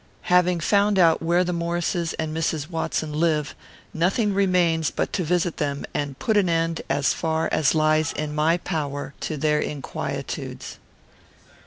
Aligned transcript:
"Having 0.33 0.61
found 0.61 0.97
out 0.97 1.21
where 1.21 1.43
the 1.43 1.53
Maurices 1.53 2.13
and 2.13 2.35
Mrs. 2.35 2.71
Watson 2.71 3.13
live, 3.13 3.53
nothing 3.93 4.33
remains 4.33 4.89
but 4.89 5.13
to 5.13 5.23
visit 5.23 5.57
them, 5.57 5.85
and 5.93 6.17
put 6.17 6.37
an 6.37 6.49
end, 6.49 6.81
as 6.89 7.13
far 7.13 7.47
as 7.51 7.75
lies 7.75 8.11
in 8.11 8.33
my 8.33 8.57
power, 8.57 9.13
to 9.19 9.37
their 9.37 9.61
inquietudes." 9.61 10.79